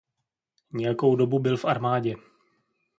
[0.73, 2.15] Nějakou dobu byl v armádě.